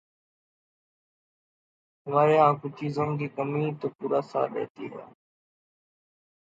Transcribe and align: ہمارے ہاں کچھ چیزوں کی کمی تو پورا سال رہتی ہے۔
ہمارے 2.07 2.35
ہاں 2.37 2.53
کچھ 2.61 2.75
چیزوں 2.79 3.07
کی 3.17 3.27
کمی 3.35 3.65
تو 3.81 3.87
پورا 3.97 4.21
سال 4.31 4.47
رہتی 4.53 4.85
ہے۔ 4.93 5.03